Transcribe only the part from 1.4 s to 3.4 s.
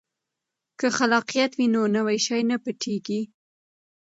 وي نو نوی شی نه پټیږي.